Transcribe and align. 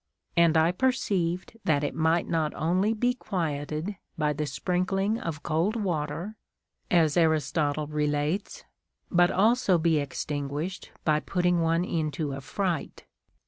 And 0.35 0.57
I 0.57 0.71
perceived 0.71 1.57
that 1.65 1.83
it 1.83 1.93
might 1.93 2.27
not 2.27 2.55
only 2.55 2.95
be 2.95 3.13
quieted 3.13 3.97
by 4.17 4.33
the 4.33 4.47
sprinkling 4.47 5.19
of 5.19 5.43
cold 5.43 5.75
Avater, 5.75 6.33
as 6.89 7.15
Aristotle 7.17 7.85
relates, 7.85 8.63
but 9.11 9.29
also 9.29 9.77
be 9.77 9.99
extinguished 9.99 10.89
by 11.05 11.19
put 11.19 11.43
ting 11.43 11.61
one 11.61 11.85
into 11.85 12.31
a 12.33 12.41
fright. 12.41 13.05